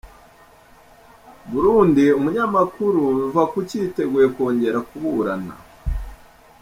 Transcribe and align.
Burundi 1.51 2.03
Umunyamakuru 2.19 2.99
Ruvakuki 3.17 3.75
yiteguye 3.81 4.27
kongera 4.35 4.79
kuburana 4.87 5.53